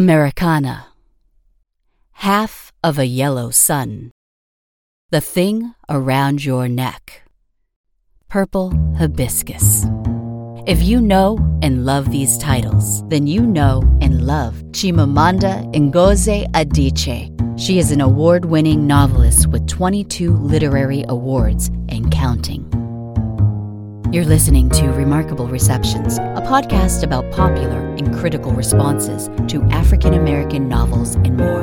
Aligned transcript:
Americanah. 0.00 0.86
Half 2.12 2.72
of 2.82 2.98
a 2.98 3.04
yellow 3.04 3.50
sun. 3.50 4.12
The 5.10 5.20
thing 5.20 5.74
around 5.90 6.42
your 6.42 6.68
neck. 6.68 7.20
Purple 8.30 8.72
hibiscus. 8.96 9.84
If 10.66 10.82
you 10.82 11.02
know 11.02 11.36
and 11.60 11.84
love 11.84 12.10
these 12.10 12.38
titles, 12.38 13.06
then 13.08 13.26
you 13.26 13.42
know 13.42 13.82
and 14.00 14.26
love 14.26 14.54
Chimamanda 14.72 15.70
Ngozi 15.74 16.50
Adichie. 16.52 17.28
She 17.60 17.78
is 17.78 17.92
an 17.92 18.00
award 18.00 18.46
winning 18.46 18.86
novelist 18.86 19.48
with 19.48 19.68
22 19.68 20.34
literary 20.34 21.04
awards 21.10 21.66
and 21.90 22.10
counting. 22.10 22.64
You're 24.12 24.24
listening 24.24 24.68
to 24.70 24.88
Remarkable 24.88 25.46
Receptions, 25.46 26.18
a 26.18 26.42
podcast 26.44 27.04
about 27.04 27.30
popular 27.30 27.94
and 27.94 28.12
critical 28.12 28.50
responses 28.50 29.28
to 29.46 29.62
African 29.70 30.14
American 30.14 30.68
novels 30.68 31.14
and 31.14 31.36
more. 31.36 31.62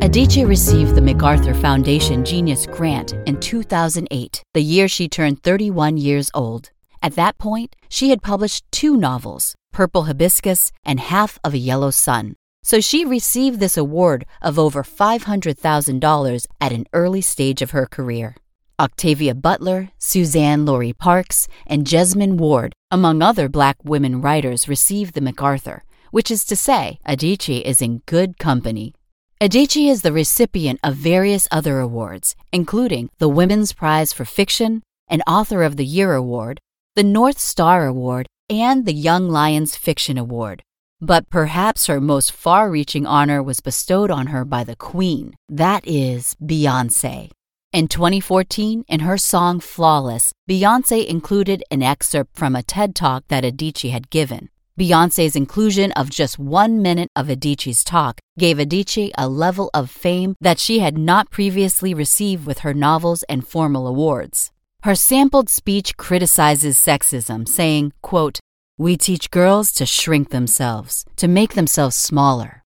Adichie 0.00 0.48
received 0.48 0.94
the 0.94 1.02
MacArthur 1.02 1.52
Foundation 1.52 2.24
Genius 2.24 2.64
Grant 2.64 3.12
in 3.26 3.38
2008, 3.38 4.42
the 4.54 4.62
year 4.62 4.88
she 4.88 5.10
turned 5.10 5.42
31 5.42 5.98
years 5.98 6.30
old. 6.32 6.70
At 7.02 7.16
that 7.16 7.36
point, 7.36 7.76
she 7.90 8.08
had 8.08 8.22
published 8.22 8.64
two 8.72 8.96
novels, 8.96 9.54
Purple 9.74 10.04
Hibiscus 10.04 10.72
and 10.86 10.98
Half 10.98 11.38
of 11.44 11.52
a 11.52 11.58
Yellow 11.58 11.90
Sun. 11.90 12.34
So 12.62 12.80
she 12.80 13.04
received 13.04 13.60
this 13.60 13.76
award 13.76 14.24
of 14.40 14.58
over 14.58 14.82
$500,000 14.82 16.46
at 16.62 16.72
an 16.72 16.86
early 16.94 17.20
stage 17.20 17.60
of 17.60 17.72
her 17.72 17.84
career. 17.84 18.36
Octavia 18.78 19.34
Butler, 19.34 19.90
Suzan-Lori 19.98 20.92
Parks, 20.92 21.48
and 21.66 21.86
Jesmyn 21.86 22.36
Ward, 22.36 22.74
among 22.90 23.22
other 23.22 23.48
black 23.48 23.76
women 23.84 24.20
writers, 24.20 24.68
received 24.68 25.14
the 25.14 25.20
MacArthur, 25.20 25.84
which 26.10 26.30
is 26.30 26.44
to 26.44 26.56
say, 26.56 26.98
Adichie 27.06 27.62
is 27.62 27.82
in 27.82 28.02
good 28.06 28.38
company. 28.38 28.94
Adichie 29.40 29.90
is 29.90 30.02
the 30.02 30.12
recipient 30.12 30.78
of 30.84 30.94
various 30.94 31.48
other 31.50 31.80
awards, 31.80 32.36
including 32.52 33.10
the 33.18 33.28
Women's 33.28 33.72
Prize 33.72 34.12
for 34.12 34.24
Fiction, 34.24 34.82
an 35.08 35.22
Author 35.26 35.62
of 35.62 35.76
the 35.76 35.84
Year 35.84 36.14
Award, 36.14 36.60
the 36.94 37.02
North 37.02 37.38
Star 37.38 37.86
Award, 37.86 38.26
and 38.48 38.86
the 38.86 38.94
Young 38.94 39.28
Lions 39.28 39.76
Fiction 39.76 40.16
Award. 40.16 40.62
But 41.00 41.28
perhaps 41.28 41.86
her 41.88 42.00
most 42.00 42.30
far 42.30 42.70
reaching 42.70 43.06
honor 43.06 43.42
was 43.42 43.58
bestowed 43.58 44.10
on 44.10 44.28
her 44.28 44.44
by 44.44 44.62
the 44.62 44.76
Queen, 44.76 45.34
that 45.48 45.86
is, 45.86 46.36
Beyonce. 46.40 47.30
In 47.72 47.88
2014, 47.88 48.84
in 48.86 49.00
her 49.00 49.16
song 49.16 49.58
Flawless, 49.58 50.30
Beyonce 50.46 51.06
included 51.06 51.64
an 51.70 51.82
excerpt 51.82 52.36
from 52.36 52.54
a 52.54 52.62
TED 52.62 52.94
Talk 52.94 53.24
that 53.28 53.44
Adichie 53.44 53.92
had 53.92 54.10
given. 54.10 54.50
Beyonce's 54.78 55.34
inclusion 55.34 55.90
of 55.92 56.10
just 56.10 56.38
one 56.38 56.82
minute 56.82 57.08
of 57.16 57.28
Adichie's 57.28 57.82
talk 57.82 58.20
gave 58.38 58.58
Adichie 58.58 59.10
a 59.16 59.26
level 59.26 59.70
of 59.72 59.90
fame 59.90 60.34
that 60.38 60.58
she 60.58 60.80
had 60.80 60.98
not 60.98 61.30
previously 61.30 61.94
received 61.94 62.44
with 62.44 62.58
her 62.58 62.74
novels 62.74 63.22
and 63.22 63.48
formal 63.48 63.86
awards. 63.86 64.50
Her 64.82 64.94
sampled 64.94 65.48
speech 65.48 65.96
criticizes 65.96 66.76
sexism, 66.76 67.48
saying, 67.48 67.94
quote, 68.02 68.38
We 68.76 68.98
teach 68.98 69.30
girls 69.30 69.72
to 69.72 69.86
shrink 69.86 70.28
themselves, 70.28 71.06
to 71.16 71.26
make 71.26 71.54
themselves 71.54 71.96
smaller. 71.96 72.62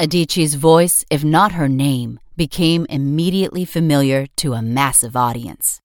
Adichie's 0.00 0.54
voice, 0.54 1.04
if 1.10 1.22
not 1.22 1.52
her 1.52 1.68
name, 1.68 2.18
became 2.38 2.86
immediately 2.88 3.66
familiar 3.66 4.24
to 4.36 4.54
a 4.54 4.62
massive 4.62 5.16
audience. 5.16 5.80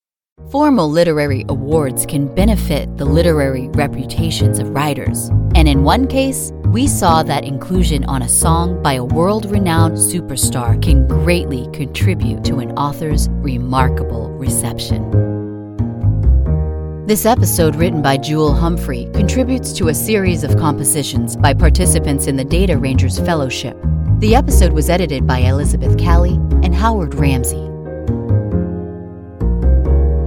Formal 0.51 0.89
literary 0.89 1.43
awards 1.49 2.05
can 2.05 2.33
benefit 2.33 2.95
the 2.97 3.05
literary 3.05 3.69
reputations 3.69 4.59
of 4.59 4.69
writers, 4.69 5.29
and 5.55 5.67
in 5.67 5.83
one 5.83 6.07
case, 6.07 6.51
we 6.67 6.87
saw 6.87 7.23
that 7.23 7.43
inclusion 7.43 8.05
on 8.05 8.21
a 8.21 8.29
song 8.29 8.81
by 8.83 8.93
a 8.93 9.03
world 9.03 9.49
renowned 9.49 9.95
superstar 9.95 10.79
can 10.81 11.07
greatly 11.07 11.67
contribute 11.73 12.43
to 12.43 12.59
an 12.59 12.71
author's 12.73 13.29
remarkable 13.29 14.29
reception. 14.29 15.09
This 17.07 17.25
episode, 17.25 17.75
written 17.75 18.01
by 18.01 18.17
Jewell 18.17 18.53
Humphrey, 18.53 19.09
contributes 19.13 19.73
to 19.73 19.89
a 19.89 19.93
series 19.93 20.43
of 20.43 20.57
compositions 20.57 21.35
by 21.35 21.53
participants 21.53 22.27
in 22.27 22.37
the 22.37 22.45
Data 22.45 22.77
Rangers 22.77 23.19
Fellowship. 23.19 23.75
The 24.23 24.35
episode 24.35 24.71
was 24.71 24.89
edited 24.89 25.27
by 25.27 25.39
Elizabeth 25.39 25.97
Callie 25.97 26.39
and 26.63 26.73
Howard 26.73 27.11
Rambsy. 27.11 27.69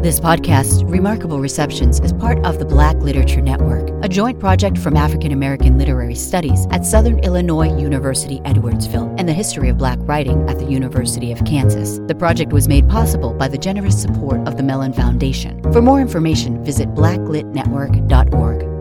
This 0.03 0.21
podcast, 0.21 0.87
Remarkable 0.87 1.41
Receptions, 1.41 2.01
is 2.01 2.13
part 2.13 2.45
of 2.45 2.59
the 2.59 2.67
Black 2.67 2.97
Literature 2.97 3.41
Network, 3.41 3.89
a 4.05 4.09
joint 4.11 4.39
project 4.39 4.77
from 4.77 4.99
African 4.99 5.33
American 5.33 5.79
Literary 5.79 6.15
Studies 6.15 6.67
at 6.73 6.85
Southern 6.85 7.21
Illinois 7.21 7.75
University 7.75 8.41
Edwardsville 8.41 9.19
and 9.19 9.27
the 9.27 9.33
History 9.33 9.71
of 9.71 9.79
Black 9.79 9.99
Writing 10.03 10.47
at 10.47 10.59
the 10.59 10.67
University 10.67 11.33
of 11.33 11.43
Kansas. 11.47 11.99
The 12.07 12.15
project 12.15 12.53
was 12.53 12.69
made 12.69 12.87
possible 12.91 13.33
by 13.33 13.49
the 13.49 13.57
generous 13.57 13.99
support 13.99 14.47
of 14.47 14.59
the 14.59 14.63
Mellon 14.63 14.93
Foundation. 14.93 15.63
For 15.73 15.81
more 15.81 16.03
information, 16.03 16.63
visit 16.63 16.95
blacklitnetwork.org. 16.95 18.76